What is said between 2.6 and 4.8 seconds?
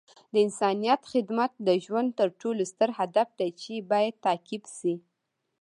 ستر هدف دی چې باید تعقیب